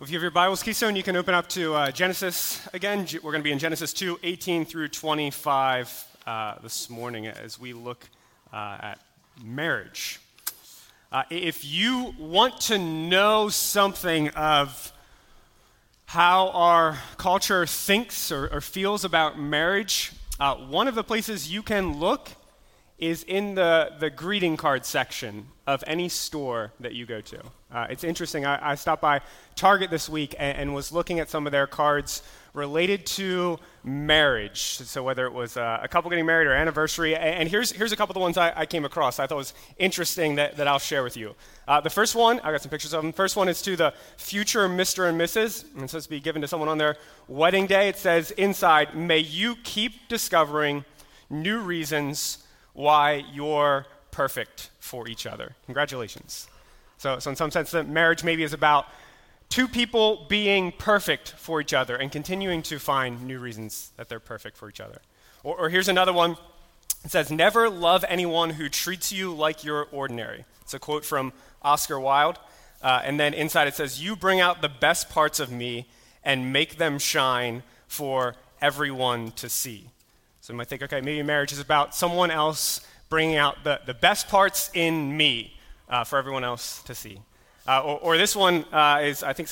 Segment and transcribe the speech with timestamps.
[0.00, 3.06] If you have your Bibles, Keystone, you can open up to uh, Genesis again.
[3.22, 7.72] We're going to be in Genesis 2, 18 through 25 uh, this morning as we
[7.72, 8.04] look
[8.52, 8.98] uh, at
[9.40, 10.18] marriage.
[11.12, 14.92] Uh, if you want to know something of
[16.06, 21.62] how our culture thinks or, or feels about marriage, uh, one of the places you
[21.62, 22.30] can look
[23.04, 27.40] is in the, the greeting card section of any store that you go to.
[27.72, 28.46] Uh, it's interesting.
[28.46, 29.20] I, I, stopped by
[29.56, 32.22] Target this week and, and, was looking at some of their cards
[32.52, 34.60] related to marriage.
[34.60, 37.16] So, whether it was uh, a couple getting married or anniversary.
[37.16, 39.36] And, and, here's, here's a couple of the ones I, I, came across I thought
[39.36, 41.34] was interesting that, that I'll share with you.
[41.66, 43.12] Uh, the first one, I got some pictures of them.
[43.12, 45.08] First one is to the future Mr.
[45.08, 45.64] and Mrs.
[45.74, 47.88] And it's supposed to be given to someone on their wedding day.
[47.88, 50.84] It says inside, May you keep discovering
[51.28, 52.43] new reasons
[52.74, 55.56] why you're perfect for each other.
[55.64, 56.46] Congratulations.
[56.98, 58.86] So, so in some sense, the marriage maybe is about
[59.48, 64.20] two people being perfect for each other and continuing to find new reasons that they're
[64.20, 65.00] perfect for each other.
[65.42, 66.36] Or, or here's another one.
[67.04, 70.44] It says, Never love anyone who treats you like you're ordinary.
[70.62, 72.38] It's a quote from Oscar Wilde.
[72.82, 75.86] Uh, and then inside it says, You bring out the best parts of me
[76.22, 79.90] and make them shine for everyone to see.
[80.44, 83.94] So you might think, okay, maybe marriage is about someone else bringing out the, the
[83.94, 85.56] best parts in me
[85.88, 87.18] uh, for everyone else to see.
[87.66, 89.48] Uh, or, or, this one uh, is, I think,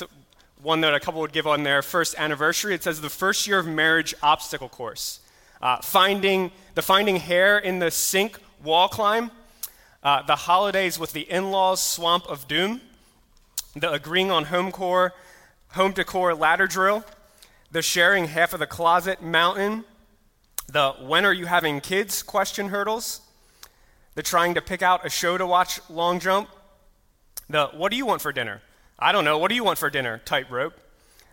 [0.61, 2.75] one that a couple would give on their first anniversary.
[2.75, 5.20] It says the first year of marriage obstacle course.
[5.63, 9.31] Uh, finding, the finding hair in the sink wall climb,
[10.03, 12.83] uh, the holidays with the in laws swamp of doom,
[13.75, 15.15] the agreeing on home core,
[15.69, 17.03] home decor ladder drill,
[17.70, 19.85] the sharing half of the closet mountain,
[20.73, 23.20] the when are you having kids question hurdles,
[24.15, 26.48] the trying to pick out a show to watch long jump,
[27.48, 28.62] the what do you want for dinner?
[28.98, 30.75] I don't know, what do you want for dinner tightrope,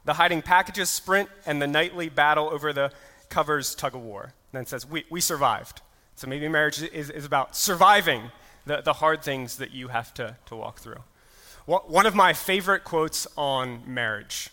[0.03, 2.91] the hiding packages sprint, and the nightly battle over the
[3.29, 4.23] covers tug of war.
[4.23, 5.81] And then says, we, we survived.
[6.15, 8.31] So maybe marriage is, is about surviving
[8.65, 11.01] the, the hard things that you have to, to walk through.
[11.65, 14.49] One of my favorite quotes on marriage.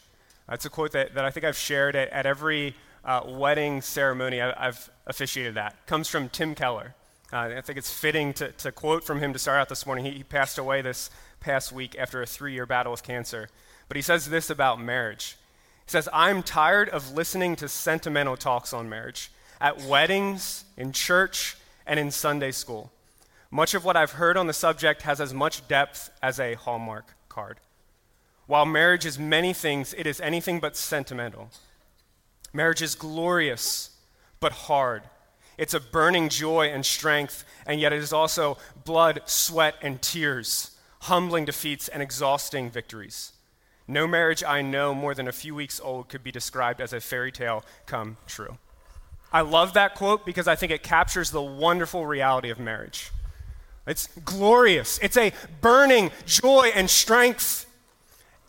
[0.51, 2.75] It's a quote that, that I think I've shared at, at every
[3.07, 6.95] uh, wedding ceremony I, have officiated that comes from Tim Keller.
[7.33, 10.05] Uh, I think it's fitting to, to, quote from him to start out this morning.
[10.05, 13.49] He, he passed away this past week after a three year battle with cancer.
[13.89, 15.37] But he says this about marriage.
[15.87, 19.31] He says, I'm tired of listening to sentimental talks on marriage
[19.61, 21.57] at weddings, in church,
[21.87, 22.93] and in Sunday school.
[23.51, 27.15] Much of what I've heard on the subject has as much depth as a Hallmark
[27.29, 27.59] card.
[28.47, 31.51] While marriage is many things, it is anything but sentimental.
[32.53, 33.91] Marriage is glorious,
[34.41, 35.03] but hard.
[35.59, 40.77] It's a burning joy and strength, and yet it is also blood, sweat, and tears,
[41.03, 43.33] humbling defeats, and exhausting victories.
[43.89, 47.01] No marriage I know more than a few weeks old could be described as a
[47.01, 48.59] fairy tale come true.
[49.33, 53.11] I love that quote because I think it captures the wonderful reality of marriage.
[53.87, 57.66] It's glorious, it's a burning joy and strength,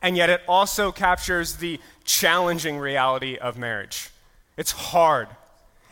[0.02, 4.09] and yet it also captures the challenging reality of marriage.
[4.58, 5.28] It's hard,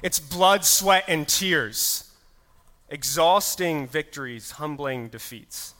[0.02, 2.12] it's blood, sweat, and tears,
[2.90, 5.74] exhausting victories, humbling defeats.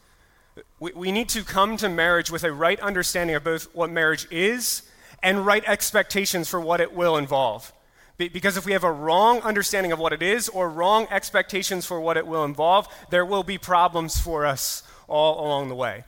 [0.80, 4.28] We, we need to come to marriage with a right understanding of both what marriage
[4.32, 4.84] is
[5.22, 7.74] and right expectations for what it will involve.
[8.18, 12.00] Because if we have a wrong understanding of what it is or wrong expectations for
[12.00, 16.06] what it will involve, there will be problems for us all along the way.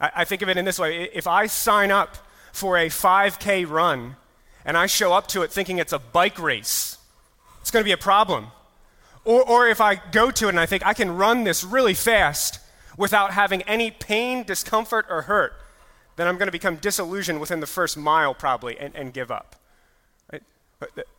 [0.00, 2.16] I, I think of it in this way if I sign up
[2.52, 4.16] for a 5K run
[4.64, 6.98] and I show up to it thinking it's a bike race,
[7.60, 8.48] it's going to be a problem.
[9.24, 11.94] Or, or if I go to it and I think I can run this really
[11.94, 12.58] fast
[12.96, 15.54] without having any pain, discomfort, or hurt,
[16.16, 19.56] then I'm going to become disillusioned within the first mile probably and, and give up.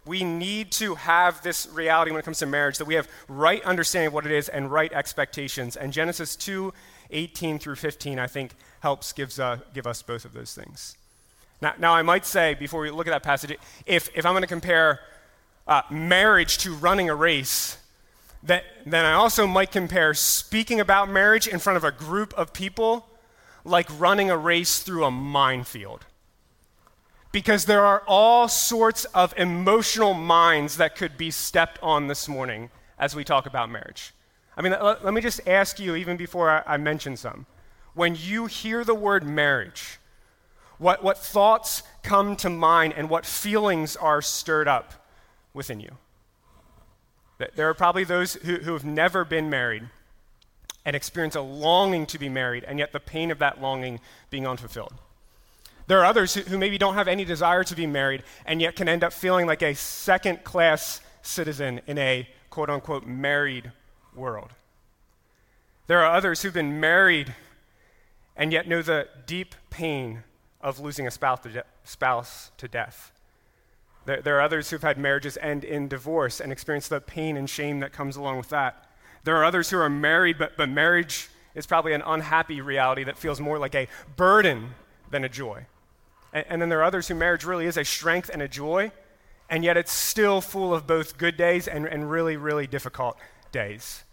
[0.06, 3.64] We need to have this reality when it comes to marriage that we have right
[3.64, 5.78] understanding of what it is and right expectations.
[5.78, 6.74] And Genesis 2
[7.12, 10.98] 18 through 15, I think, helps gives, uh, give us both of those things.
[11.62, 13.56] Now, now, I might say, before we look at that passage,
[13.86, 15.00] if, if I'm going to compare
[15.68, 17.78] uh, marriage to running a race,
[18.44, 22.54] that, then I also might compare speaking about marriage in front of a group of
[22.54, 23.08] people
[23.64, 26.06] like running a race through a minefield.
[27.32, 32.72] Because there are all sorts of emotional mines that could be stepped on this morning
[32.98, 34.14] as we talk about marriage.
[34.58, 37.46] I mean, let, let me just ask you, even before I, I mention some,
[37.94, 40.00] when you hear the word marriage,
[40.78, 44.94] what, what thoughts come to mind and what feelings are stirred up
[45.54, 45.92] within you.
[47.56, 49.90] There are probably those who, who have never been married
[50.86, 54.00] and experience a longing to be married, and yet the pain of that longing
[54.30, 54.94] being unfulfilled.
[55.88, 58.76] There are others who, who maybe don't have any desire to be married and yet
[58.76, 63.72] can end up feeling like a second class citizen in a quote unquote married
[64.16, 64.50] world.
[65.88, 67.36] There are others who've been married
[68.42, 70.24] and yet know the deep pain
[70.62, 73.12] of losing a spouse to, de- spouse to death.
[74.06, 77.48] There, there, are others who've had marriages end in divorce and experience the pain and
[77.48, 78.90] shame that comes along with that.
[79.26, 83.16] There are others who are married, but, but marriage is probably an unhappy reality that
[83.16, 84.72] feels more like a burden
[85.12, 85.68] than a joy.
[86.34, 88.92] And, and then there are others who marriage really is a strength and a joy,
[89.52, 93.20] and yet it's still full of both good days and, and really, really difficult
[93.52, 94.04] days.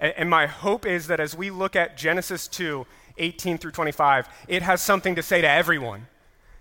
[0.00, 2.84] And, and my hope is that as we look at Genesis 2,
[3.18, 6.06] 18 through 25, it has something to say to everyone,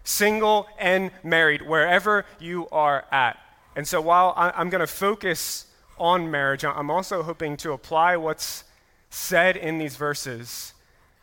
[0.04, 3.38] single and married, wherever you are at.
[3.76, 5.66] And so while I'm going to focus
[5.98, 8.64] on marriage, I'm also hoping to apply what's
[9.10, 10.74] said in these verses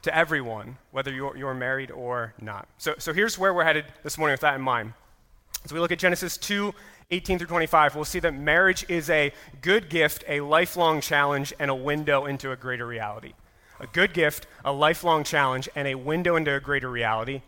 [0.02, 2.68] to everyone, whether you're, you're married or not.
[2.78, 4.94] So, so here's where we're headed this morning with that in mind.
[5.64, 6.74] As we look at Genesis 2
[7.10, 11.70] 18 through 25, we'll see that marriage is a good gift, a lifelong challenge, and
[11.70, 13.34] a window into a greater reality.
[13.82, 17.42] A good gift, a lifelong challenge, and a window into a greater reality.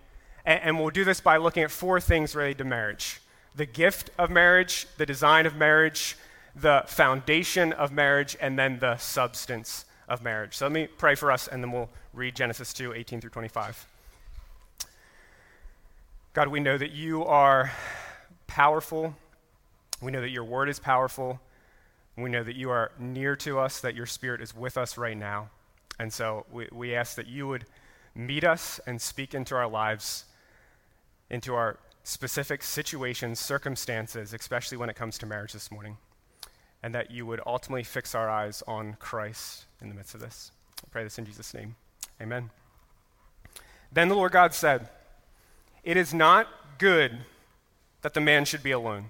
[0.45, 3.21] And, and we'll do this by looking at four things related to marriage
[3.57, 6.17] the gift of marriage, the design of marriage,
[6.57, 10.57] the foundation of marriage, and then the substance of marriage.
[10.57, 13.87] So let me pray for us, and then we'll read Genesis 2 18 through 25.
[16.33, 17.71] God, we know that you are
[18.49, 19.15] powerful.
[20.03, 21.41] We know that your word is powerful.
[22.17, 25.17] We know that you are near to us, that your spirit is with us right
[25.17, 25.51] now.
[25.99, 27.67] And so we, we ask that you would
[28.15, 30.25] meet us and speak into our lives,
[31.31, 35.97] into our specific situations, circumstances, especially when it comes to marriage this morning
[36.85, 40.53] and that you would ultimately fix our eyes on Christ in the midst of this.
[40.85, 41.77] I pray this in Jesus' name.
[42.21, 42.51] Amen.
[43.91, 44.91] Then the Lord God said,
[45.83, 47.21] It is not good
[48.03, 49.07] that the man should be alone.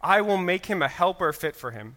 [0.00, 1.96] I will make him a helper fit for him.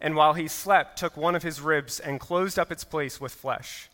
[0.00, 3.34] And while he slept, took one of his ribs and closed up its place with
[3.34, 3.88] flesh.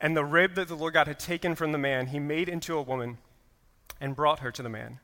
[0.00, 2.76] And the rib that the Lord God had taken from the man, he made into
[2.76, 3.18] a woman
[4.00, 5.00] and brought her to the man.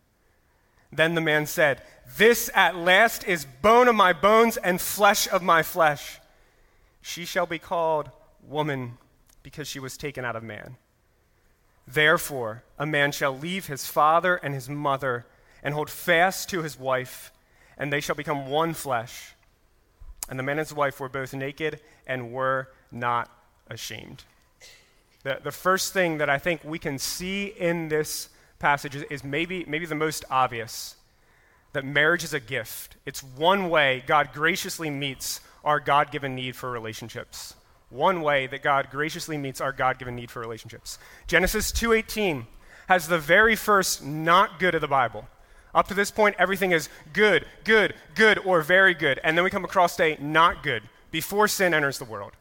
[0.93, 1.83] Then the man said,
[2.17, 6.21] This at last is bone of my bones and flesh of my flesh.
[7.03, 8.11] She shall be called
[8.43, 8.99] woman
[9.43, 10.77] because she was taken out of man.
[11.87, 15.27] Therefore, a man shall leave his father and his mother
[15.63, 17.33] and hold fast to his wife,
[17.77, 19.36] and they shall become one flesh.
[20.29, 23.31] And the man and his wife were both naked and were not
[23.69, 24.25] ashamed.
[25.23, 28.29] The, the first thing that I think we can see in this
[28.59, 30.97] passage is, is maybe, maybe the most obvious
[31.73, 32.97] that marriage is a gift.
[33.05, 37.55] It's one way God graciously meets our God given need for relationships.
[37.91, 40.99] One way that God graciously meets our God given need for relationships.
[41.27, 42.47] Genesis 2:18
[42.89, 45.29] has the very first not good of the Bible.
[45.77, 49.21] Up to this point, everything is good, good, good, or very good.
[49.23, 52.33] And then we come across a not good before sin enters the world.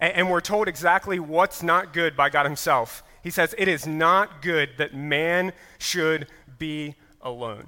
[0.00, 3.02] And, and we're told exactly what's not good by God Himself.
[3.22, 6.26] He says, It is not good that man should
[6.58, 7.66] be alone.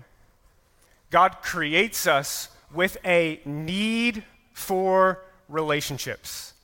[1.11, 4.25] God creates us with a need
[4.55, 6.55] for relationships.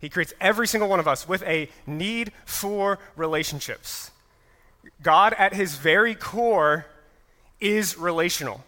[0.00, 4.10] He creates every single one of us with a need for relationships.
[5.02, 6.86] God, at his very core,
[7.60, 8.64] is relational.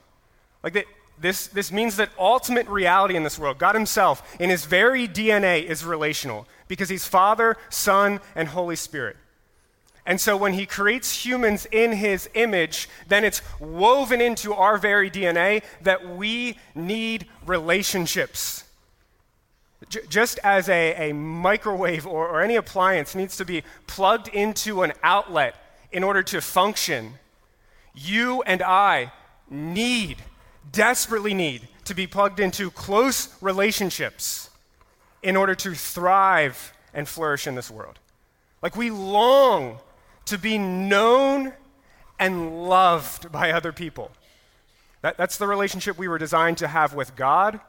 [0.62, 0.84] Like that,
[1.20, 5.64] this, this means that ultimate reality in this world, God himself, in his very DNA,
[5.64, 9.16] is relational because he's Father, Son, and Holy Spirit.
[10.06, 15.10] And so when he creates humans in his image, then it's woven into our very
[15.10, 18.64] DNA that we need relationships.
[19.88, 24.82] J- just as a, a microwave or, or any appliance needs to be plugged into
[24.82, 25.54] an outlet
[25.92, 27.14] in order to function,
[28.00, 29.12] you and I
[29.48, 30.18] need,
[30.72, 34.50] desperately need, to be plugged into close relationships
[35.22, 37.98] in order to thrive and flourish in this world.
[38.62, 39.78] Like we long
[40.26, 41.52] to be known
[42.18, 44.10] and loved by other people.
[45.02, 47.60] That, that's the relationship we were designed to have with God,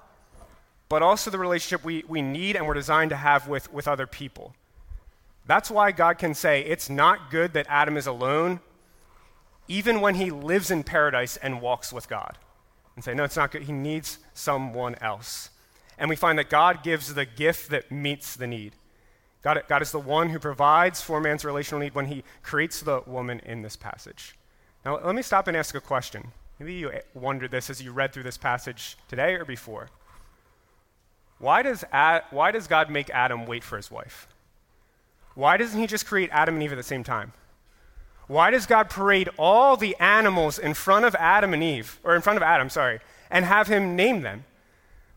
[0.90, 4.06] but also the relationship we, we need and we're designed to have with, with other
[4.06, 4.54] people.
[5.48, 8.60] That's why God can say, It's not good that Adam is alone,
[9.72, 12.38] even when he lives in paradise and walks with God.
[12.96, 13.64] And say, no, it's not good.
[13.64, 15.50] He needs someone else.
[15.98, 18.74] And we find that God gives the gift that meets the need.
[19.42, 23.02] God, God is the one who provides for man's relational need when he creates the
[23.08, 24.36] woman in this passage.
[24.84, 26.34] Now, let me stop and ask a question.
[26.60, 29.90] Maybe you wondered this as you read through this passage today or before.
[31.40, 34.28] Why does, Ad, why does God make Adam wait for his wife?
[35.34, 37.32] Why doesn't he just create Adam and Eve at the same time?
[38.32, 42.22] Why does God parade all the animals in front of Adam and Eve, or in
[42.22, 44.46] front of Adam, sorry, and have him name them?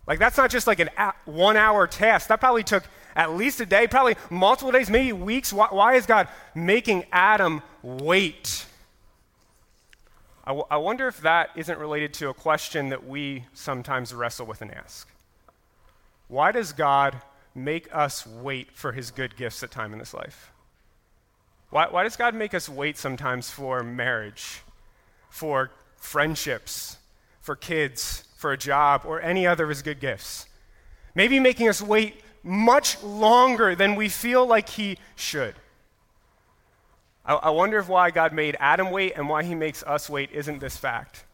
[0.04, 0.90] Like, that's not just like an
[1.24, 2.26] one hour task.
[2.26, 2.82] That probably took
[3.14, 5.52] at least a day, probably multiple days, maybe weeks.
[5.52, 8.66] Why, why is God making Adam wait?
[10.42, 14.46] I, w- I wonder if that isn't related to a question that we sometimes wrestle
[14.46, 15.08] with and ask.
[16.26, 17.22] Why does God
[17.54, 20.50] make us wait for his good gifts at time in this life?
[21.74, 24.60] Why, why does God make us wait sometimes for marriage,
[25.28, 26.98] for friendships,
[27.40, 30.46] for kids, for a job, or any other of his good gifts?
[31.16, 35.56] Maybe making us wait much longer than we feel like he should.
[37.26, 40.30] I, I wonder if why God made Adam wait and why he makes us wait
[40.30, 41.24] isn't this fact.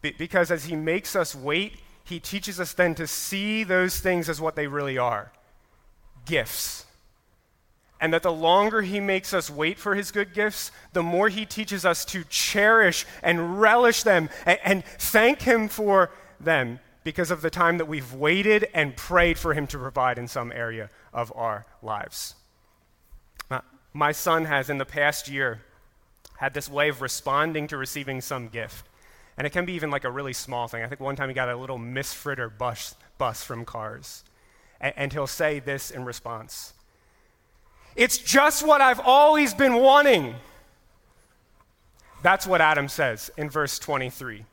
[0.00, 4.30] Be- because as he makes us wait, he teaches us then to see those things
[4.30, 5.32] as what they really are
[6.24, 6.86] gifts
[8.00, 11.44] and that the longer he makes us wait for his good gifts, the more he
[11.44, 17.42] teaches us to cherish and relish them and, and, thank him for them because of
[17.42, 21.32] the time that we've waited and prayed for him to provide in some area of
[21.36, 22.34] our lives.
[23.92, 25.60] my son has, in the past year,
[26.38, 28.86] had this way of responding to receiving some gift.
[29.36, 30.82] And it can be even like a really small thing.
[30.82, 34.24] I think one time he got a little Miss Fritter bus, bus from Cars.
[34.80, 36.72] and, and he'll say this in response.
[37.96, 40.34] It's just what I've always been wanting.
[42.22, 44.44] That's what Adam says in verse 23.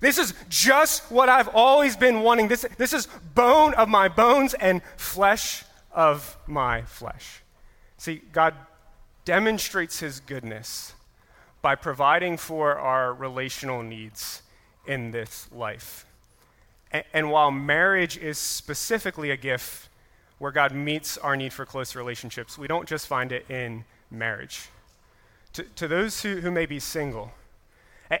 [0.00, 2.48] This is just what I've always been wanting.
[2.48, 7.42] This, this is bone of my bones and flesh of my flesh.
[7.98, 8.54] See, God
[9.26, 10.94] demonstrates his goodness
[11.60, 14.40] by providing for our relational needs
[14.86, 16.06] in this life.
[16.90, 19.89] And, and while marriage is specifically a gift
[20.40, 22.56] where God meets our need for close relationships.
[22.56, 24.70] We don't just find it in marriage.
[25.52, 27.30] To, to those who, who may be single,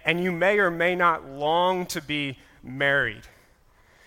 [0.04, 3.22] and you may or may not long to be married,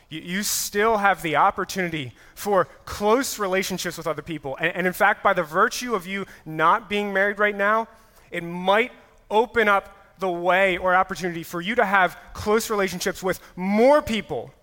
[0.10, 4.58] you, you still have the opportunity for close relationships with other people.
[4.58, 7.88] And, and in fact, by the virtue of you not being married right now,
[8.30, 8.92] it might
[9.32, 14.54] open up the way or opportunity for you to have close relationships with more people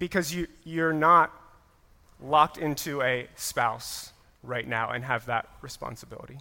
[0.00, 1.30] because you, you're not
[2.24, 4.12] locked into a spouse
[4.42, 6.38] right now and have that responsibility.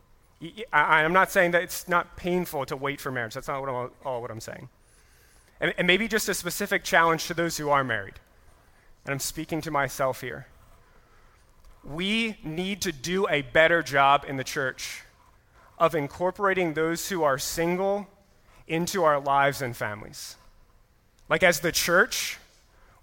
[0.71, 3.33] I, am not saying that it's not painful to wait for marriage.
[3.33, 4.67] That's not what I'm, all what I'm saying.
[5.61, 8.15] And, and maybe just a specific challenge to those who are married.
[9.05, 10.47] And I'm speaking to myself here.
[11.83, 15.03] We need to do a better job in the church
[15.77, 18.07] of incorporating those who are single
[18.67, 20.37] into our lives and families.
[21.29, 22.37] Like, as the church,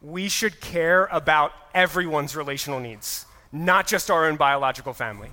[0.02, 5.30] we should care about everyone's relational needs, not just our own biological family.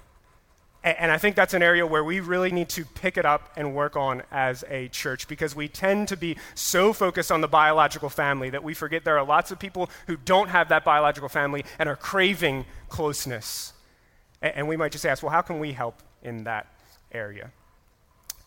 [0.83, 3.75] And I think that's an area where we really need to pick it up and
[3.75, 8.09] work on as a church because we tend to be so focused on the biological
[8.09, 11.65] family that we forget there are lots of people who don't have that biological family
[11.77, 13.73] and are craving closeness.
[14.41, 16.67] And we might just ask, well, how can we help in that
[17.11, 17.51] area?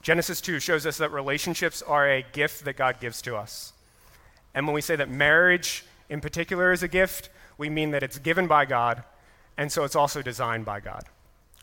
[0.01, 3.75] Genesis 2 shows us that relationships are a gift that God gives to us.
[4.55, 8.19] And when we say that marriage in particular is a gift, we mean that it's
[8.19, 9.05] given by God,
[9.57, 11.05] and so it's also designed by God.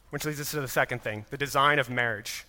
[0.10, 2.46] Which leads us to the second thing the design of marriage.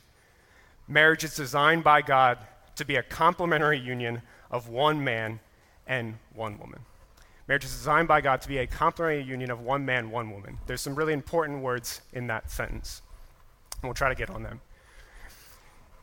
[0.87, 2.39] Marriage is designed by God
[2.77, 5.41] to be a complementary union of one man
[5.87, 6.81] and one woman.
[7.49, 10.59] Marriage is designed by God to be a complementary union of one man, one woman.
[10.67, 13.03] There's some really important words in that sentence,
[13.83, 14.61] and we'll try to get on them.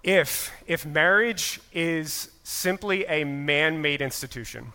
[0.03, 4.73] If, if marriage is simply a man made institution,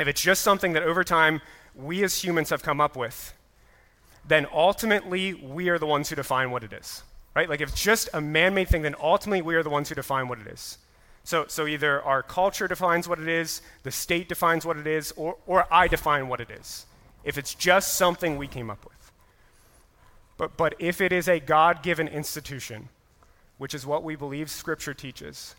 [0.00, 1.40] if it's just something that over time
[1.74, 3.34] we as humans have come up with,
[4.26, 7.02] then ultimately we are the ones who define what it is.
[7.34, 7.48] Right?
[7.48, 9.94] Like if it's just a man made thing, then ultimately we are the ones who
[9.94, 10.78] define what it is.
[11.22, 15.12] So, so either our culture defines what it is, the state defines what it is,
[15.16, 16.86] or, or I define what it is.
[17.22, 19.12] If it's just something we came up with.
[20.38, 22.88] But, but if it is a God given institution,
[23.58, 25.54] which is what we believe Scripture teaches,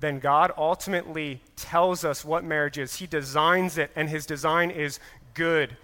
[0.00, 2.96] then God ultimately tells us what marriage is.
[2.96, 5.00] He designs it, and his design is
[5.34, 5.76] good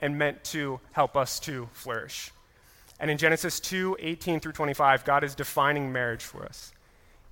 [0.00, 2.30] and meant to help us to flourish.
[2.98, 6.72] And in Genesis 2 18 through 25, God is defining marriage for us.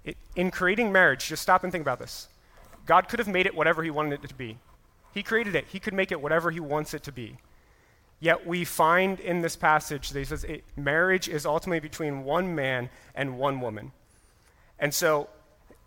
[0.05, 2.29] It, in creating marriage, just stop and think about this.
[2.87, 4.59] God could have made it whatever He wanted it to be.
[5.13, 7.39] He created it, He could make it whatever He wants it to be.
[8.21, 12.55] Yet we find in this passage that He says it, marriage is ultimately between one
[12.55, 13.93] man and one woman.
[14.79, 15.29] And so,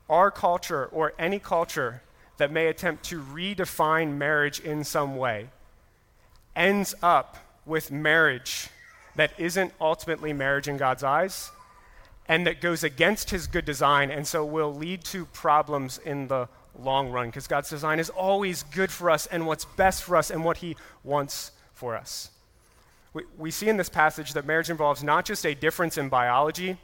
[0.09, 2.01] our culture, or any culture
[2.37, 5.49] that may attempt to redefine marriage in some way,
[6.55, 8.69] ends up with marriage
[9.15, 11.51] that isn't ultimately marriage in God's eyes
[12.27, 16.47] and that goes against his good design and so will lead to problems in the
[16.79, 20.29] long run because God's design is always good for us and what's best for us
[20.29, 22.31] and what he wants for us.
[23.13, 26.77] We, we see in this passage that marriage involves not just a difference in biology,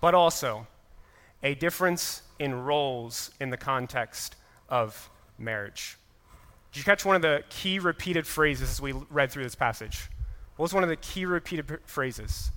[0.00, 0.66] but also
[1.42, 4.36] a difference in roles in the context
[4.68, 5.96] of marriage.
[6.72, 10.08] Did you catch one of the key repeated phrases as we read through this passage?
[10.56, 12.50] What was one of the key repeated phrases?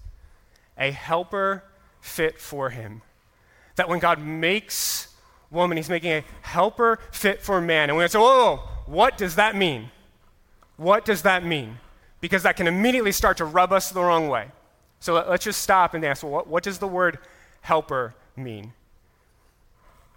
[0.77, 1.63] A helper
[2.01, 3.01] fit for him.
[3.75, 5.07] That when God makes
[5.49, 7.89] woman, he's making a helper fit for man.
[7.89, 9.91] And we say, whoa, whoa, what does that mean?
[10.77, 11.77] What does that mean?
[12.19, 14.47] Because that can immediately start to rub us the wrong way.
[14.99, 17.19] So let, us just stop and ask, well, what, what does the word
[17.61, 18.73] helper mean?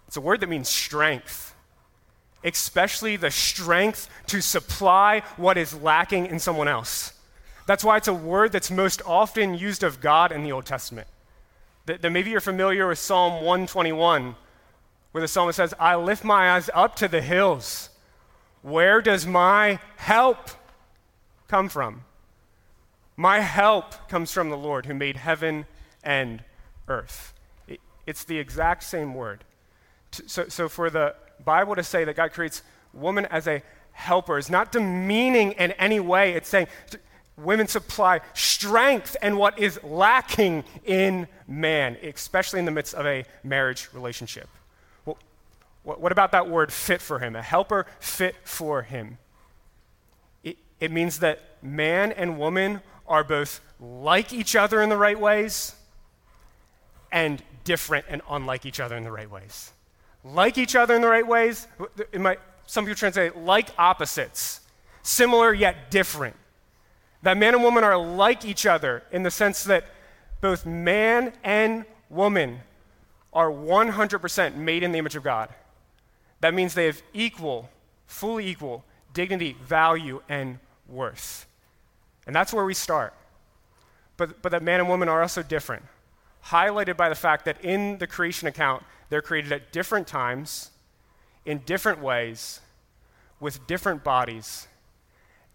[0.07, 1.55] It's a word that means strength
[2.45, 7.11] especially the strength to supply what is lacking in someone else.
[7.65, 11.07] That's why it's a word that's most often used of God in the Old Testament.
[11.87, 14.35] That, that maybe you're familiar with Psalm 121,
[15.11, 17.89] where the psalmist says, I lift my eyes up to the hills.
[18.61, 20.51] Where does my help
[21.47, 22.03] come from?
[23.17, 25.65] My help comes from the Lord who made heaven
[26.03, 26.43] and
[26.87, 27.33] earth.
[28.05, 29.43] It, it's the exact same word.
[30.11, 32.61] So, so for the Bible to say that God creates
[32.93, 36.33] woman as a helper is not demeaning in any way.
[36.33, 36.67] It's saying
[37.37, 43.25] women supply strength and what is lacking in man, especially in the midst of a
[43.43, 44.49] marriage relationship.
[45.05, 45.17] Well,
[45.83, 47.35] what about that word fit for him?
[47.35, 49.17] A helper fit for him.
[50.43, 55.19] It, it means that man and woman are both like each other in the right
[55.19, 55.75] ways
[57.11, 59.71] and different and unlike each other in the right ways
[60.25, 61.67] like each other in the right ways.
[62.13, 64.61] Might, some people translate like opposites,
[65.03, 66.35] similar yet different.
[67.21, 69.85] That man and woman are like each other in the sense that
[70.41, 72.61] both man and woman
[73.33, 75.49] are 100% made in the image of God.
[76.41, 77.69] That means they have equal,
[78.07, 81.47] fully equal dignity, value, and worth.
[82.27, 83.13] And that's where we start.
[84.17, 85.83] But, but that man and woman are also different,
[86.49, 90.71] highlighted by the fact that in the creation account, they're created at different times,
[91.45, 92.59] in different ways,
[93.39, 94.67] with different bodies,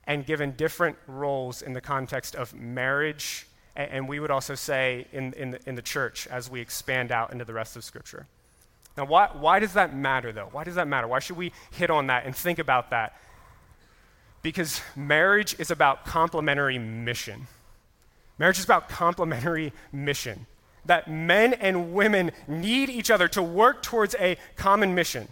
[0.05, 5.33] and given different roles in the context of marriage, and, we would also say in,
[5.35, 8.26] in, the, in the church as we expand out into the rest of Scripture.
[8.96, 10.48] Now, why, why does that matter, though?
[10.50, 11.07] Why does that matter?
[11.07, 13.16] Why should we hit on that and think about that?
[14.42, 17.46] Because marriage is about complementary mission.
[18.38, 20.46] Marriage is about complementary mission
[20.85, 25.29] that men and women need each other to work towards a common mission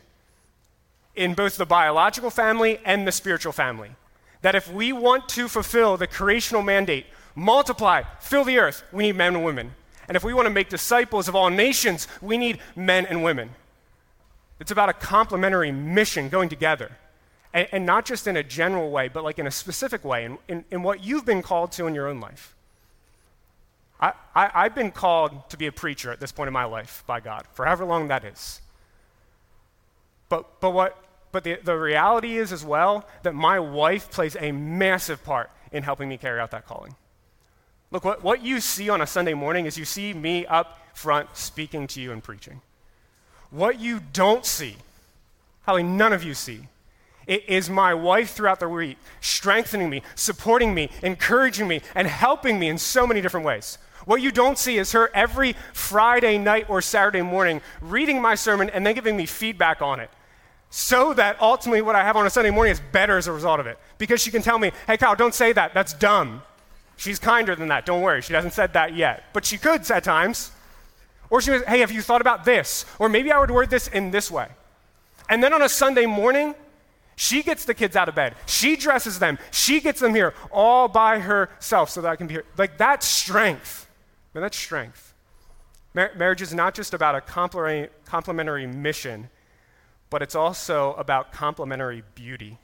[1.15, 3.91] in both the biological family and the spiritual family.
[4.43, 9.17] That if we want to fulfill the creational mandate, multiply, fill the earth, we need
[9.17, 9.73] men and women.
[10.07, 13.51] And if we want to make disciples of all nations, we need men and women.
[14.61, 16.93] It's about a complementary mission going together.
[17.53, 20.39] And, and not just in a general way, but like in a specific way, in,
[20.49, 22.55] in, in what you've been called to in your own life.
[24.01, 27.03] I, I, have been called to be a preacher at this point in my life
[27.07, 28.61] by God, for however long that is.
[30.29, 34.53] But, but, what, but the, the reality is as well that my wife plays a
[34.53, 36.95] massive part in helping me carry out that calling.
[37.91, 41.37] Look, what, what you see on a Sunday morning is you see me up front
[41.37, 42.61] speaking to you and preaching.
[43.51, 44.77] What you don't see,
[45.65, 46.69] probably none of you see,
[47.27, 52.69] is my wife throughout the week strengthening me, supporting me, encouraging me, and helping me
[52.69, 53.79] in so many different ways.
[54.05, 58.71] What you don't see is her every Friday night or Saturday morning reading my sermon
[58.71, 60.11] and then giving me feedback on it.
[60.71, 63.59] So that ultimately what I have on a Sunday morning is better as a result
[63.61, 63.79] of it.
[63.97, 65.75] Because she can tell me, hey, Kyle, don't say that.
[65.75, 66.43] That's dumb.
[66.97, 67.87] She's kinder than that.
[67.87, 68.23] Don't worry.
[68.23, 69.25] She hasn't said that yet.
[69.33, 70.51] But she could at times.
[71.31, 72.85] Or she was, hey, have you thought about this?
[72.99, 74.49] Or maybe I would word this in this way.
[75.29, 76.55] And then on a Sunday morning,
[77.17, 78.35] she gets the kids out of bed.
[78.47, 79.39] She dresses them.
[79.51, 82.45] She gets them here all by herself so that I can be here.
[82.57, 83.88] Like, that's strength.
[84.35, 85.15] Man, that's strength.
[85.95, 89.31] Mar- marriage is not just about a complementary, mission,
[90.11, 92.59] but it's also about complementary beauty.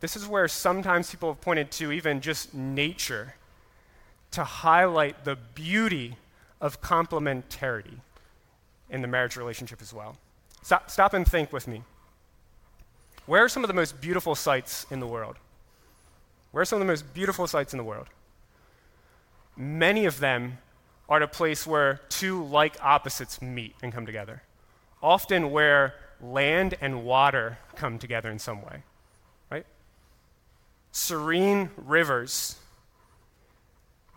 [0.00, 3.34] This is where sometimes people have pointed to even just nature
[4.30, 6.16] to highlight the beauty
[6.60, 7.98] of complementarity.
[8.90, 10.16] in the marriage relationship as well.
[10.62, 11.82] Stop, stop and think with me.
[13.26, 15.36] Where are some of the most beautiful sights in the world?
[16.52, 18.08] Where are some of the most beautiful sights in the world?
[19.56, 20.58] Many of them
[21.08, 24.42] are a place where two like opposites meet and come together.
[25.02, 28.82] Often where land and water come together in some way,
[29.50, 29.66] right?
[30.92, 32.56] Serene rivers,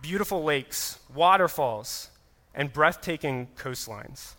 [0.02, 2.10] beautiful lakes, waterfalls,
[2.56, 4.34] and breathtaking coastlines.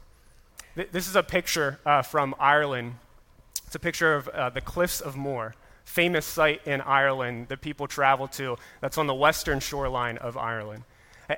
[0.75, 2.95] This is a picture uh, from Ireland.
[3.67, 5.55] It's a picture of uh, the Cliffs of Moher,
[5.89, 10.85] famous site in Ireland that people travel to that's on the western shoreline of Ireland.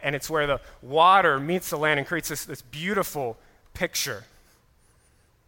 [0.03, 3.39] And it's where the water meets the land and creates this, this beautiful
[3.75, 4.25] picture.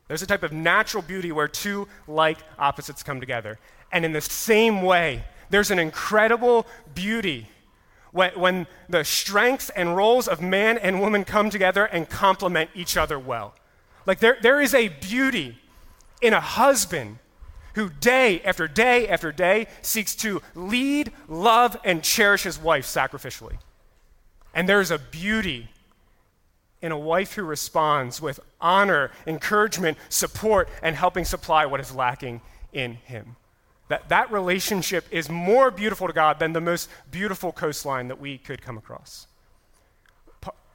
[0.06, 3.58] There's a type of natural beauty where two like opposites come together.
[3.90, 7.48] And in the same way, there's an incredible beauty
[8.12, 12.96] when, when the strengths and roles of man and woman come together and complement each
[12.96, 13.54] other well.
[14.06, 15.58] Like there, there is a beauty
[16.20, 17.18] in a husband
[17.74, 23.58] who day after day after day seeks to lead, love, and cherish his wife sacrificially.
[24.54, 25.68] And there's a beauty
[26.80, 32.40] in a wife who responds with honor, encouragement, support, and helping supply what is lacking
[32.72, 33.37] in him.
[33.88, 38.38] That, that relationship is more beautiful to God than the most beautiful coastline that we
[38.38, 39.26] could come across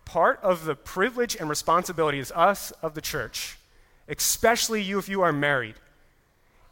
[0.08, 3.58] part of the privilege and responsibility is us of the church,
[4.08, 5.76] especially you if you are married,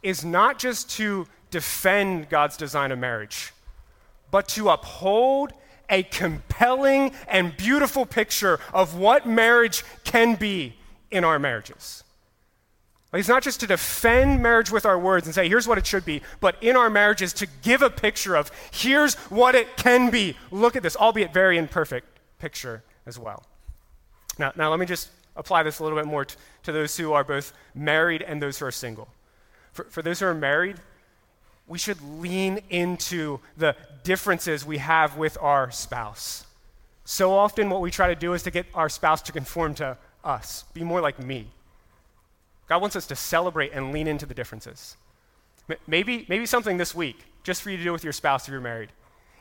[0.06, 3.52] is not just to defend God's design of marriage,
[4.30, 5.52] but to uphold
[5.90, 10.76] a compelling and beautiful picture of what marriage can be
[11.10, 12.04] in our marriages.
[13.12, 16.04] It's not just to defend marriage with our words and say, here's what it should
[16.04, 20.36] be, but in our marriages to give a picture of, here's what it can be.
[20.52, 22.06] Look at this, albeit very imperfect
[22.38, 23.44] picture as well.
[24.38, 27.12] Now, now let me just apply this a little bit more t- to those who
[27.12, 29.08] are both married and those who are single.
[29.76, 30.76] For, for those who are married,
[31.68, 36.46] we should lean into the differences we have with our spouse.
[37.04, 39.98] So often, what we try to do is to get our spouse to conform to
[40.24, 41.48] us, be more like me.
[42.68, 44.96] God wants us to celebrate and lean into the differences.
[45.86, 48.60] Maybe, maybe something this week, just for you to do with your spouse if you're
[48.60, 48.90] married,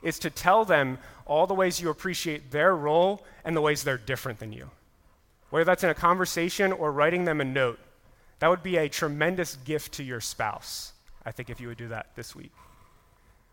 [0.03, 3.97] is to tell them all the ways you appreciate their role and the ways they're
[3.97, 4.69] different than you.
[5.49, 7.79] Whether that's in a conversation or writing them a note,
[8.39, 10.93] that would be a tremendous gift to your spouse,
[11.25, 12.51] I think, if you would do that this week.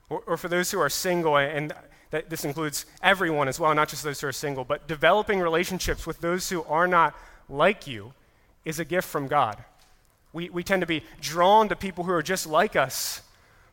[0.08, 1.72] Or, or for those who are single, and
[2.10, 6.20] this includes everyone as well, not just those who are single, but developing relationships with
[6.20, 7.14] those who are not
[7.48, 8.12] like you
[8.64, 9.56] is a gift from God.
[10.32, 13.22] We, we tend to be drawn to people who are just like us,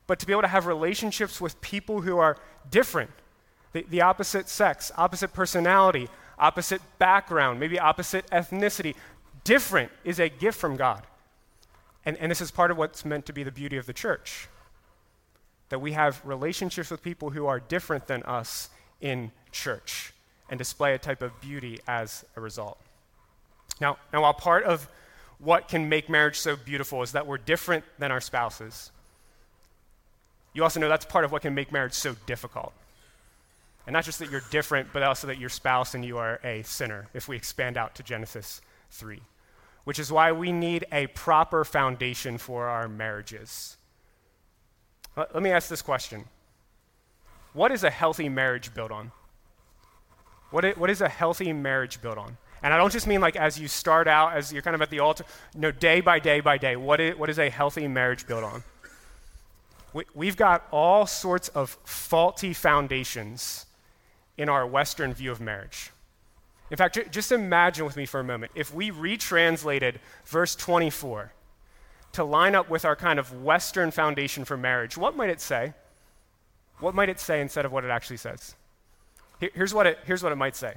[0.07, 2.37] but to be able to have relationships with people who are
[2.69, 3.11] different,
[3.73, 8.95] the, the opposite sex, opposite personality, opposite background, maybe opposite ethnicity,
[9.43, 11.03] different is a gift from God.
[12.05, 14.47] And, and this is part of what's meant to be the beauty of the church
[15.69, 18.69] that we have relationships with people who are different than us
[19.01, 20.13] in church
[20.49, 22.79] and display a type of beauty as a result.
[23.79, 24.89] Now, now while part of
[25.37, 28.91] what can make marriage so beautiful is that we're different than our spouses,
[30.53, 32.73] you also know that's part of what can make marriage so difficult.
[33.85, 36.63] And not just that you're different, but also that your spouse and you are a
[36.63, 39.21] sinner, if we expand out to Genesis 3.
[39.83, 43.77] Which is why we need a proper foundation for our marriages.
[45.15, 46.25] Let, me ask this question
[47.53, 49.11] What is a healthy marriage built on?
[50.51, 52.37] What is, what is a healthy marriage built on?
[52.61, 54.89] And I don't just mean like as you start out, as you're kind of at
[54.89, 55.23] the altar,
[55.55, 56.75] no, day by day by day.
[56.75, 58.63] What is, what is a healthy marriage built on?
[60.13, 63.65] We, have got all sorts of faulty foundations
[64.37, 65.91] in our Western view of marriage.
[66.71, 71.33] In fact, just imagine with me for a moment if we retranslated verse 24
[72.13, 75.73] to line up with our kind of Western foundation for marriage, what might it say?
[76.79, 78.55] What might it say instead of what it actually says?
[79.39, 80.75] Here's what it, here's what it might say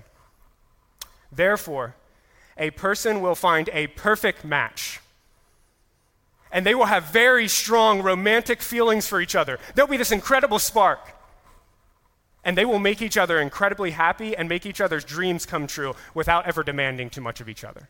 [1.30, 1.96] Therefore,
[2.56, 5.00] a person will find a perfect match.
[6.50, 9.58] And they will have very strong romantic feelings for each other.
[9.74, 11.14] There'll be this incredible spark
[12.44, 15.94] and they will make each other incredibly happy and make each other's dreams come true
[16.14, 17.88] without ever demanding too much of each other.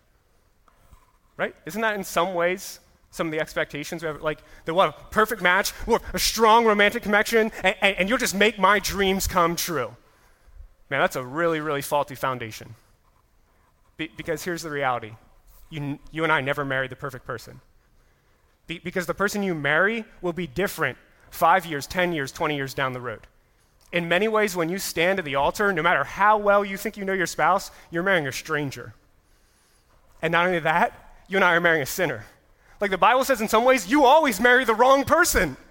[1.37, 1.55] Right?
[1.65, 4.23] Isn't that in some ways some of the expectations we have?
[4.23, 8.19] Like, they have a perfect match, or a strong romantic connection, and, and, and you'll
[8.19, 9.97] just make my dreams come true.
[10.91, 12.75] Man, that's a really, really faulty foundation.
[13.97, 15.13] Be, because here's the reality
[15.71, 17.63] you, you and I never married the perfect person.
[18.67, 20.99] Be, because the person you marry will be different
[21.31, 23.27] five years, 10 years, 20 years down the road
[23.93, 26.97] in many ways, when you stand at the altar, no matter how well you think
[26.97, 28.95] you know your spouse, you're marrying a stranger.
[30.23, 32.25] And not only that, you and I are marrying a sinner.
[32.81, 35.57] Like the Bible says, in some ways, you always marry the wrong person.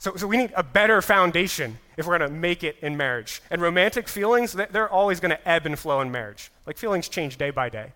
[0.00, 3.42] So, so we need a better foundation if we're going to make it in marriage.
[3.50, 6.52] And romantic feelings, they're always going to ebb and flow in marriage.
[6.68, 7.94] Like feelings change day by day.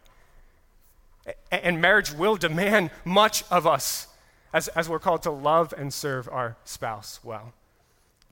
[1.52, 4.08] And marriage will demand much of us
[4.52, 7.52] as, as we're called to love and serve our spouse well.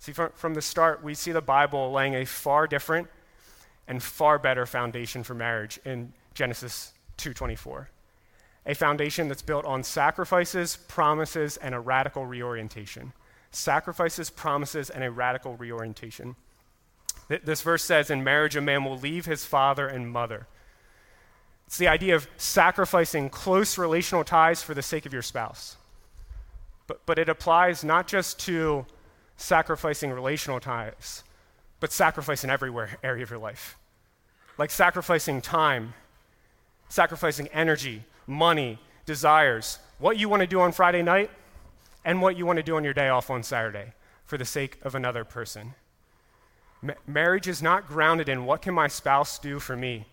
[0.00, 3.08] See, from, from the start, we see the Bible laying a far different
[3.86, 7.88] and far better foundation for marriage in Genesis 2:24.
[8.66, 13.12] A foundation that's built on sacrifices, promises, and a radical reorientation.
[13.50, 16.36] Sacrifices, promises, and a radical reorientation.
[17.28, 20.46] This verse says, In marriage, a man will leave his father and mother.
[21.66, 25.76] It's the idea of sacrificing close relational ties for the sake of your spouse.
[26.86, 28.86] But, but it applies not just to
[29.40, 31.24] sacrificing relational ties,
[31.80, 32.70] but sacrificing every
[33.02, 33.78] area of your life.
[34.58, 35.94] Like sacrificing time,
[36.88, 41.30] sacrificing energy, money, desires, what you want to do on Friday night,
[42.04, 43.92] and what you want to do on your day off on Saturday
[44.24, 45.74] for the sake of another person.
[46.82, 50.06] Ma- marriage is not grounded in what can my spouse do for me.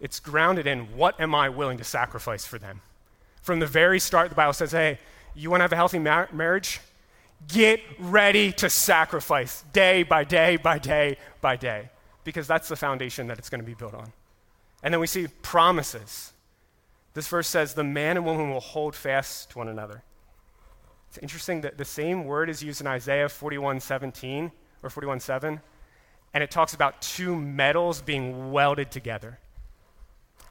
[0.00, 2.80] It's grounded in what am I willing to sacrifice for them.
[3.42, 4.98] From the very start, the Bible says, hey,
[5.34, 6.80] you want to have a healthy mar- marriage?
[7.48, 11.90] Get ready to sacrifice day by day by day by day,
[12.24, 14.12] because that's the foundation that it's going to be built on.
[14.82, 16.32] And then we see promises.
[17.14, 20.02] This verse says, the man and woman will hold fast to one another.
[21.08, 25.60] It's interesting that the same word is used in Isaiah 41 17 or 41 7,
[26.32, 29.40] and it talks about two metals being welded together.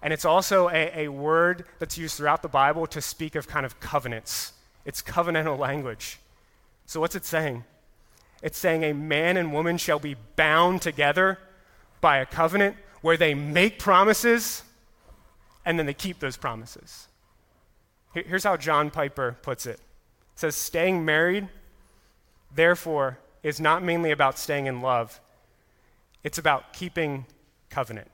[0.01, 3.65] And it's also a, a word that's used throughout the Bible to speak of kind
[3.65, 4.53] of covenants.
[4.85, 6.19] It's covenantal language.
[6.89, 7.65] So, what's it saying?
[8.41, 11.37] It's saying a man and woman shall be bound together
[12.01, 14.63] by a covenant where they make promises
[15.63, 17.07] and then they keep those promises.
[18.15, 19.73] Here's how John Piper puts it.
[19.73, 19.79] It
[20.33, 21.47] says, Staying married,
[22.55, 25.21] therefore, is not mainly about staying in love,
[26.23, 27.27] it's about keeping
[27.69, 28.09] covenant.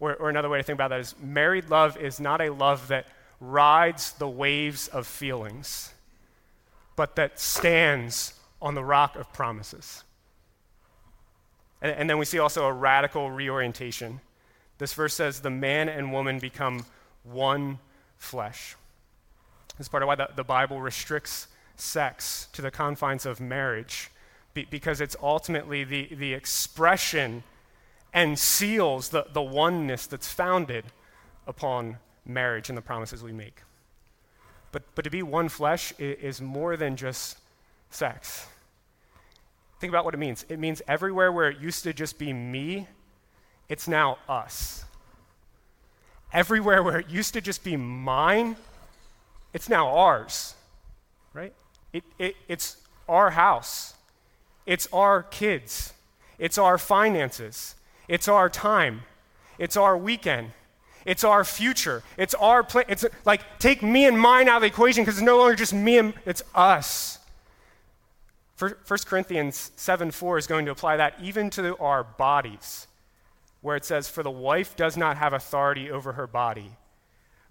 [0.00, 2.88] Or, or another way to think about that is married love is not a love
[2.88, 3.06] that
[3.38, 5.94] rides the waves of feelings,
[6.96, 10.04] but that stands on the rock of promises.
[11.82, 14.20] And, and, then we see also a radical reorientation.
[14.78, 16.86] This verse says, the man and woman become
[17.24, 17.78] one
[18.16, 18.76] flesh.
[19.76, 24.10] This is part of why the, the Bible restricts sex to the confines of marriage,
[24.54, 27.42] be, because it's ultimately the, the expression
[28.12, 30.84] and seals the, the oneness that's founded
[31.46, 33.62] upon marriage and the promises we make.
[34.74, 37.38] But, but to be one flesh is, more than just
[37.90, 38.48] sex.
[39.78, 40.44] Think about what it means.
[40.48, 42.88] It means everywhere where it used to just be me,
[43.68, 44.84] it's now us.
[46.32, 48.56] Everywhere where it used to just be mine,
[49.52, 50.56] it's now ours,
[51.32, 51.54] right?
[51.92, 53.94] It, it, it's our house,
[54.66, 55.92] it's our kids,
[56.36, 57.76] it's our finances,
[58.08, 59.02] it's our time,
[59.56, 60.50] it's our weekend,
[61.04, 62.02] it's our future.
[62.16, 62.86] It's our plan.
[62.88, 65.72] It's like take me and mine out of the equation because it's no longer just
[65.74, 67.18] me and it's us.
[68.58, 68.72] 1
[69.06, 72.86] Corinthians 7 4 is going to apply that even to our bodies,
[73.60, 76.70] where it says, For the wife does not have authority over her body,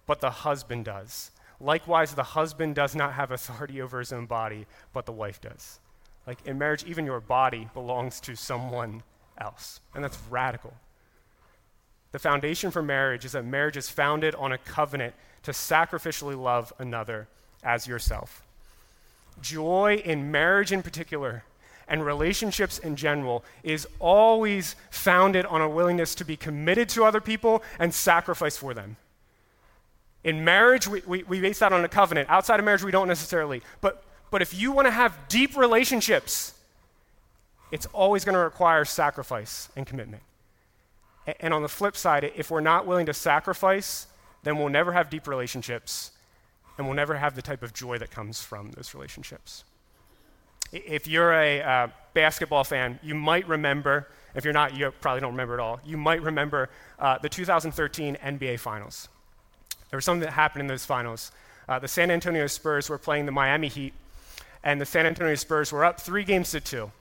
[0.07, 1.31] but the husband does.
[1.59, 5.79] Likewise, the husband does not have authority over his own body, but the wife does.
[6.25, 9.03] Like in marriage, even your body belongs to someone
[9.37, 9.81] else.
[9.93, 10.73] And that's radical.
[12.13, 16.71] The foundation for marriage is that marriage is founded on a covenant to sacrificially love
[16.77, 17.27] another
[17.63, 18.43] as yourself.
[19.41, 21.43] Joy in marriage in particular
[21.87, 27.19] and relationships in general is always founded on a willingness to be committed to other
[27.19, 28.95] people and sacrifice for them.
[30.23, 32.29] In marriage, we, we, we base that on a covenant.
[32.29, 33.63] Outside of marriage, we don't necessarily.
[33.81, 36.53] But, but if you want to have deep relationships,
[37.71, 40.21] it's always going to require sacrifice and commitment.
[41.39, 44.07] And on the flip side, if we're not willing to sacrifice,
[44.43, 46.11] then we'll never have deep relationships
[46.77, 49.63] and we'll never have the type of joy that comes from those relationships.
[50.71, 55.31] If you're a uh, basketball fan, you might remember, if you're not, you probably don't
[55.31, 59.07] remember at all, you might remember uh, the 2013 NBA Finals.
[59.91, 61.31] There was something that happened in those finals.
[61.69, 63.93] Uh, the San Antonio Spurs were playing the Miami Heat,
[64.63, 66.91] and the San Antonio Spurs were up three games to two,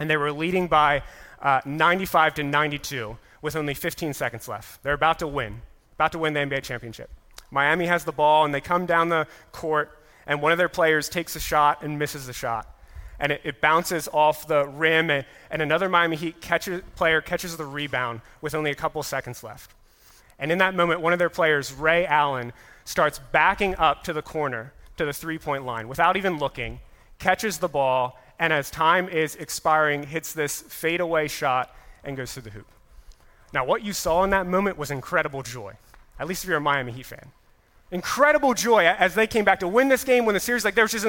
[0.00, 1.02] and they were leading by
[1.42, 4.82] uh, 95 to 92 with only 15 seconds left.
[4.82, 5.60] They're about to win,
[5.96, 7.10] about to win the NBA championship.
[7.50, 11.10] Miami has the ball, and they come down the court, and one of their players
[11.10, 12.66] takes a shot and misses the shot.
[13.20, 17.58] And it, it bounces off the rim, and, and another Miami Heat catches, player catches
[17.58, 19.72] the rebound with only a couple seconds left.
[20.38, 22.54] And in that moment, one of their players, Ray Allen,
[22.86, 26.80] starts backing up to the corner to the three point line without even looking,
[27.18, 32.44] catches the ball, and as time is expiring, hits this fadeaway shot and goes through
[32.44, 32.66] the hoop.
[33.54, 35.74] Now, what you saw in that moment was incredible joy,
[36.18, 37.30] at least if you're a Miami Heat fan.
[37.92, 40.64] Incredible joy as they came back to win this game, win the series.
[40.64, 41.06] Like, there was just.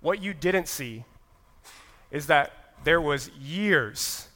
[0.00, 1.04] What you didn't see
[2.10, 2.52] is that
[2.84, 4.28] there was years,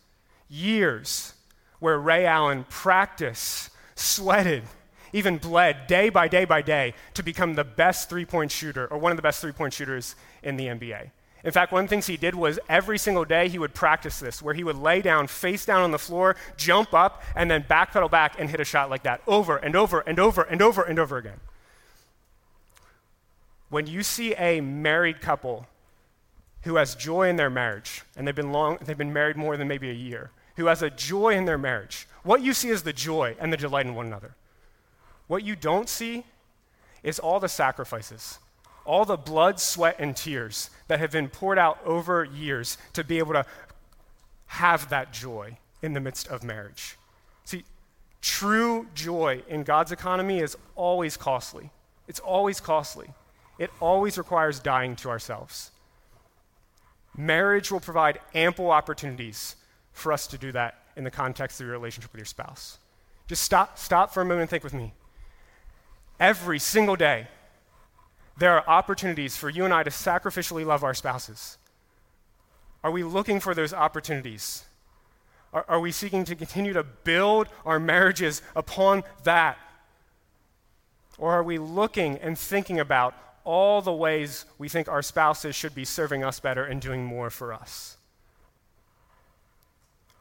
[0.51, 1.35] years
[1.79, 4.65] where Ray Allen practiced, sweated,
[5.13, 8.99] even bled day by day by day to become the best three point shooter or
[8.99, 11.11] one of the best three point shooters in the NBA.
[11.45, 14.21] In fact, one of the things he did was every single day he would practice
[14.21, 17.65] this, where he would lay down, face down on the floor, jump up, and then
[17.65, 20.83] backpedal back and hit a shot like that over and over and over and over
[20.83, 21.41] and over again.
[23.71, 25.67] When you see a married couple
[26.63, 29.67] who has joy in their marriage, and they've been, long, they've been married more than
[29.67, 32.93] maybe a year, who has a joy in their marriage, what you see is the
[32.93, 34.37] joy and the delight in one another.
[35.27, 36.25] What you don't see
[37.03, 38.39] is all the sacrifices,
[38.85, 43.19] all the blood, sweat, and tears that have been poured out over years to be
[43.19, 43.47] able to
[44.47, 46.97] have that joy in the midst of marriage.
[47.45, 47.65] See,
[48.21, 51.71] true joy in God's economy is always costly.
[52.09, 53.09] It's always costly.
[53.59, 55.71] It always requires dying to ourselves.
[57.17, 59.57] Marriage will provide ample opportunities
[59.93, 62.79] for us to do that in the context of your relationship with your spouse.
[63.29, 64.93] Just stop, stop for a moment and think with me.
[66.19, 67.29] Every single day,
[68.39, 71.59] there are opportunities for you and I to sacrificially love our spouses.
[72.83, 74.65] Are we looking for those opportunities?
[75.53, 79.59] Are, are we seeking to continue to build our marriages upon that?
[81.19, 83.15] Or are we looking and thinking about
[83.45, 87.31] all the ways we think our spouses should be serving us better and doing more
[87.31, 87.97] for us.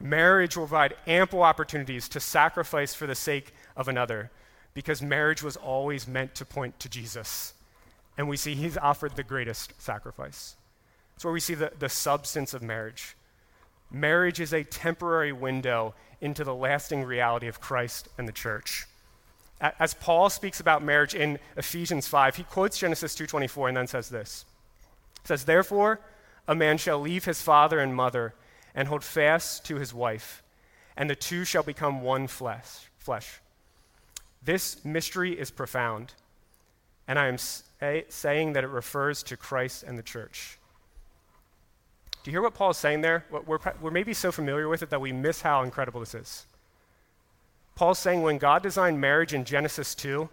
[0.00, 4.30] Marriage will provide ample opportunities to sacrifice for the sake of another
[4.74, 7.54] because marriage was always meant to point to Jesus.
[8.16, 10.56] And we see he's offered the greatest sacrifice.
[11.14, 13.16] It's where we see the, the substance of marriage.
[13.90, 18.86] Marriage is a temporary window into the lasting reality of Christ and the church
[19.78, 24.08] as Paul speaks about marriage in Ephesians 5, he quotes Genesis 2:24 and then says
[24.08, 24.44] this.
[25.22, 26.00] He says, "Therefore,
[26.48, 28.34] a man shall leave his father and mother
[28.74, 30.42] and hold fast to his wife,
[30.96, 33.40] and the two shall become one flesh." flesh.
[34.42, 36.14] This mystery is profound,
[37.08, 37.36] and I am
[37.82, 40.58] say, saying that it refers to Christ and the church.
[42.22, 43.24] Do you hear what Paul is saying there?
[43.28, 46.46] We're, we're maybe so familiar with it that we miss how incredible this is.
[47.74, 50.28] Paul's saying when God designed marriage in Genesis 2,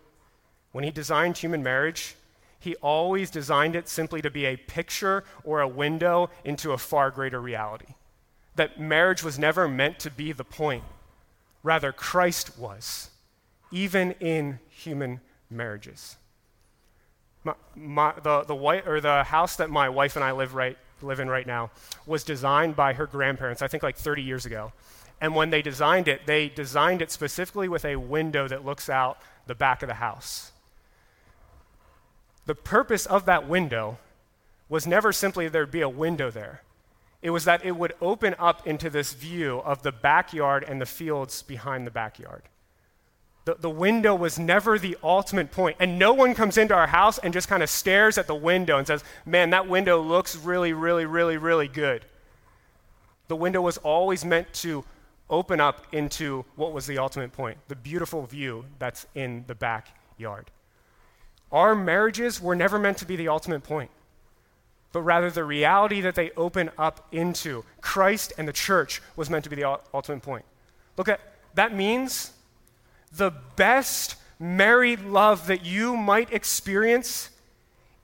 [0.73, 2.15] when he designed human marriage,
[2.59, 7.09] he always designed it simply to be a picture or a window into a far
[7.09, 7.95] greater reality.
[8.57, 10.83] That marriage was never meant to be the point.
[11.63, 13.09] Rather, Christ was,
[13.71, 16.18] even in human marriages.
[17.43, 20.77] My, my, the, the, white, or the house that my wife and I live, right,
[21.01, 21.71] live in right now
[22.05, 24.73] was designed by her grandparents, I think like 30 years ago.
[25.21, 29.17] And when they designed it, they designed it specifically with a window that looks out
[29.47, 30.51] the back of the house.
[32.45, 33.97] The purpose of that window
[34.69, 36.61] was never simply there'd be a window there.
[37.21, 40.85] It was that it would open up into this view of the backyard and the
[40.85, 42.43] fields behind the backyard.
[43.45, 45.77] The, the window was never the ultimate point.
[45.79, 48.77] And no one comes into our house and just kind of stares at the window
[48.77, 52.05] and says, Man, that window looks really, really, really, really good.
[53.27, 54.83] The window was always meant to
[55.29, 60.49] open up into what was the ultimate point the beautiful view that's in the backyard.
[61.51, 63.89] Our marriages were never meant to be the ultimate point,
[64.91, 67.63] but rather the reality that they open up into.
[67.81, 70.45] Christ and the church was meant to be the ultimate point.
[70.97, 71.19] Look at
[71.55, 72.31] that means
[73.11, 77.29] the best married love that you might experience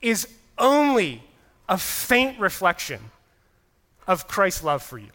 [0.02, 1.22] is only
[1.68, 3.00] a faint reflection
[4.06, 5.10] of Christ's love for you.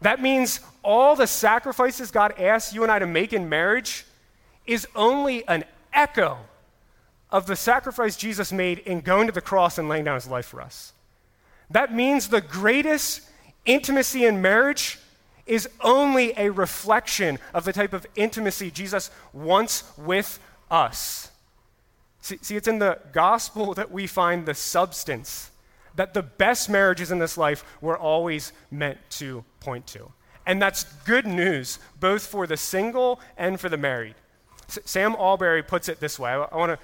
[0.00, 4.04] That means all the sacrifices God asks you and I to make in marriage
[4.66, 6.38] is only an echo
[7.30, 10.46] of the sacrifice Jesus made in going to the cross and laying down his life
[10.46, 10.92] for us.
[11.70, 13.22] That means the greatest
[13.66, 14.98] intimacy in marriage
[15.48, 20.38] is only a reflection of the type of intimacy Jesus wants with
[20.70, 21.30] us.
[22.20, 25.50] See, see, it's in the gospel that we find the substance
[25.94, 30.12] that the best marriages in this life were always meant to point to.
[30.46, 34.14] And that's good news, both for the single and for the married.
[34.68, 36.30] S- Sam Allberry puts it this way.
[36.30, 36.78] I, I want to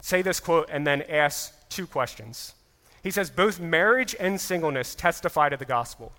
[0.00, 2.54] say this quote and then ask two questions.
[3.02, 6.12] He says, Both marriage and singleness testify to the gospel.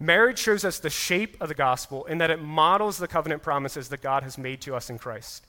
[0.00, 3.88] Marriage shows us the shape of the gospel in that it models the covenant promises
[3.88, 5.44] that God has made to us in Christ.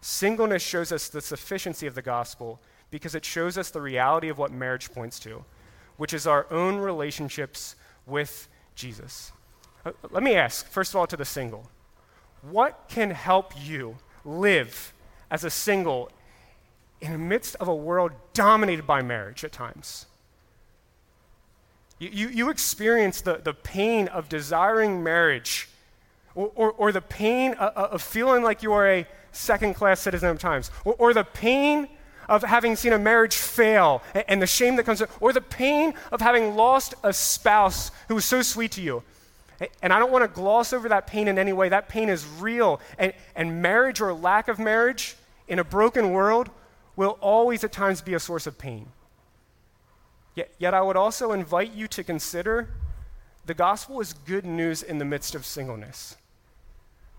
[0.00, 2.60] Singleness shows us the sufficiency of the gospel
[2.90, 5.44] because it shows us the reality of what marriage points to,
[5.96, 7.74] which is our own relationships
[8.06, 9.32] with Jesus.
[9.84, 11.68] Uh, let me ask, first of all, to the single
[12.42, 14.92] what can help you live
[15.30, 16.10] as a single
[17.00, 20.06] in the midst of a world dominated by marriage at times?
[22.02, 25.68] You, you, you experience the, the pain of desiring marriage
[26.34, 30.28] or, or, or the pain of, of, feeling like you are a second class citizen
[30.28, 31.86] of times, or, or the pain
[32.28, 35.94] of having seen a marriage fail and, and the shame that comes, or the pain
[36.10, 39.04] of having lost a spouse who was so sweet to you.
[39.80, 41.68] And I don't want to gloss over that pain in any way.
[41.68, 42.80] That pain is real.
[42.98, 45.14] And, and marriage or lack of marriage
[45.46, 46.50] in a broken world
[46.96, 48.88] will always at times be a source of pain.
[50.34, 52.68] Yet, yet I would also invite you to consider
[53.44, 56.16] the gospel is good news in the midst of singleness.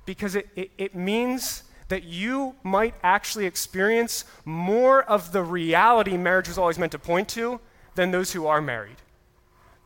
[0.06, 6.48] Because it, it, it means that you might actually experience more of the reality marriage
[6.48, 7.60] was always meant to point to
[7.96, 8.96] than those who are married.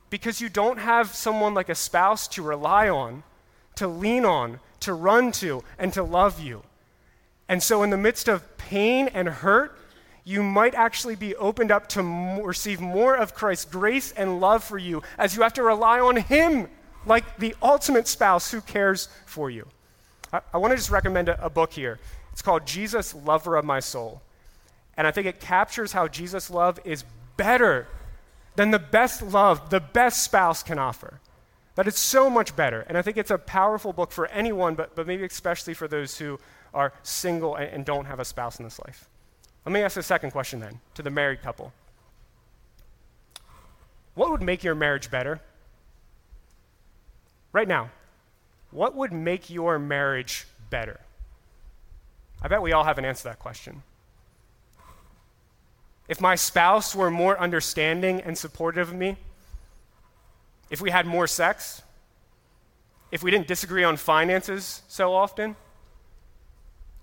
[0.10, 3.24] Because you don't have someone like a spouse to rely on,
[3.76, 6.64] to lean on, to run to, and to love you.
[7.50, 9.78] And so, in the midst of pain and hurt,
[10.28, 12.04] you might actually be opened up to
[12.44, 16.18] receive more of Christ's grace and love for you as you have to rely on
[16.18, 16.68] Him
[17.06, 19.66] like the ultimate spouse who cares for you.
[20.34, 21.98] I, I want to just recommend a, a book here.
[22.34, 24.22] It's called Jesus, Lover of My Soul.
[24.98, 27.06] And I think it captures how Jesus' love is
[27.38, 27.88] better
[28.58, 31.22] than the best love the best spouse can offer.
[31.76, 32.82] That it's so much better.
[32.82, 36.18] And I think it's a powerful book for anyone, but, but maybe especially for those
[36.18, 36.38] who
[36.74, 39.08] are single and, and don't have a spouse in this life.
[39.68, 41.74] Let me ask a second question then to the married couple.
[44.14, 45.42] What would make your marriage better?
[47.52, 47.90] Right now,
[48.72, 51.02] what would make your marriage better?
[52.42, 53.84] I bet we all have an answer to that question.
[56.08, 59.18] If my spouse were more understanding and supportive of me,
[60.70, 61.82] if we had more sex,
[63.12, 65.58] if we didn't disagree on finances so often,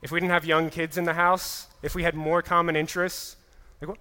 [0.00, 3.36] if we didn't have young kids in the house, if we had more common interests,
[3.80, 3.98] like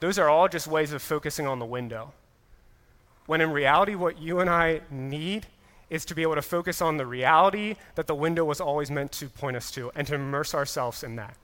[0.00, 2.12] those are all just ways of focusing on the window.
[3.26, 5.46] When in reality, what you and I need
[5.90, 9.12] is to be able to focus on the reality that the window was always meant
[9.12, 11.36] to point us to and to immerse ourselves in that.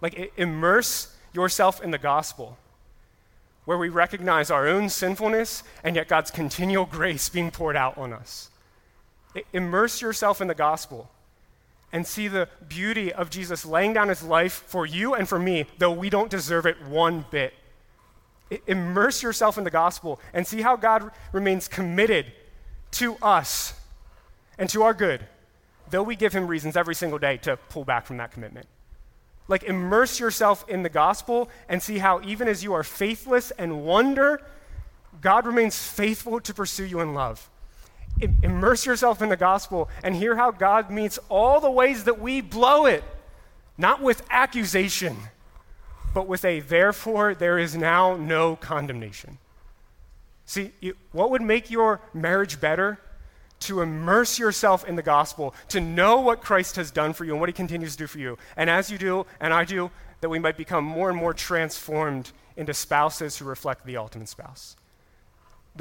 [0.00, 2.56] Like, immerse yourself in the gospel,
[3.64, 8.12] where we recognize our own sinfulness and yet God's continual grace being poured out on
[8.12, 8.48] us.
[9.52, 11.10] immerse yourself in the gospel
[11.92, 15.66] and see the beauty of Jesus laying down his life for you and for me,
[15.78, 17.54] though we don't deserve it one bit.
[18.66, 22.32] immerse yourself in the gospel and see how God remains committed
[22.92, 23.74] to us
[24.58, 25.26] and to our good,
[25.90, 28.66] though we give him reasons every single day to pull back from that commitment.
[29.48, 33.84] Like, immerse yourself in the gospel and see how, even as you are faithless and
[33.84, 34.42] wonder,
[35.20, 37.48] God remains faithful to pursue you in love
[38.20, 42.40] immerse yourself in the gospel and hear how God meets all the ways that we
[42.40, 43.04] blow it,
[43.76, 45.16] not with accusation,
[46.14, 49.38] but with a therefore there is now no condemnation.
[50.46, 52.98] See, you, what would make your marriage better?
[53.62, 57.40] To immerse yourself in the gospel, to know what Christ has done for you and
[57.40, 58.38] what he continues to do for you.
[58.56, 59.90] And as you do, and I do,
[60.20, 64.76] that we might become more and more transformed into spouses who reflect the ultimate spouse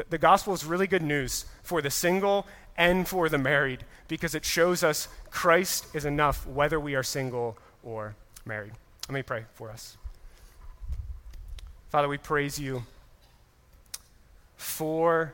[0.09, 4.45] the gospel is really good news for the single and for the married because it
[4.45, 8.73] shows us Christ is enough whether we are single or married.
[9.07, 9.97] Let me pray for us.
[11.89, 12.83] Father, we praise you
[14.57, 15.33] for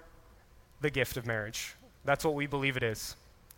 [0.82, 1.76] the gift of marriage.
[2.06, 3.16] That's what we believe it is.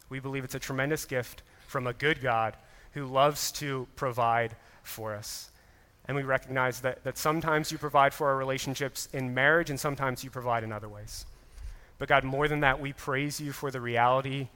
[0.10, 2.56] We believe it's a tremendous gift from a good God
[2.94, 5.50] who loves to provide for us.
[6.08, 10.24] And we recognize that, that sometimes you provide for our relationships in marriage and sometimes
[10.24, 11.26] you provide in other ways.
[11.98, 14.50] But God, more than that, we praise you for the reality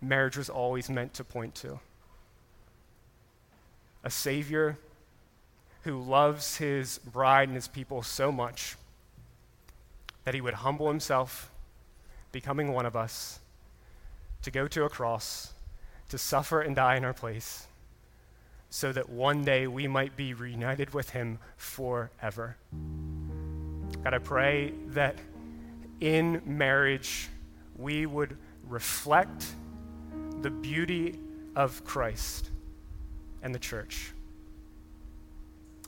[0.00, 1.80] marriage was always meant to point to
[4.02, 4.76] a Savior
[5.82, 8.76] who loves his bride and his people so much
[10.24, 11.50] that he would humble himself,
[12.32, 13.40] becoming one of us,
[14.42, 15.52] to go to a cross,
[16.10, 17.66] to suffer and die in our place
[18.74, 22.56] so that one day we might be reunited with him forever.
[24.02, 25.16] God, I pray that
[26.00, 27.28] in marriage
[27.76, 28.36] we would
[28.68, 29.46] reflect
[30.40, 31.20] the beauty
[31.54, 32.50] of Christ
[33.44, 34.10] and the church.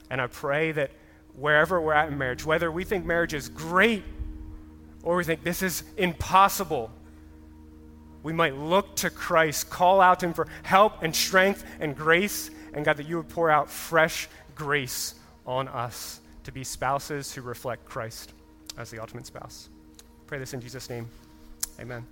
[0.09, 0.93] And I pray that
[1.35, 4.05] wherever we're at in marriage, whether we think marriage is great
[5.03, 6.93] or we think this is impossible,
[8.23, 12.53] we might look to Christ, call out to Him for help and strength and grace,
[12.77, 15.15] and God, that you would pour out fresh grace
[15.47, 18.33] on us to be spouses who reflect Christ
[18.79, 19.69] as the ultimate spouse.
[20.27, 21.09] Pray this in Jesus' name.
[21.81, 22.07] Amen.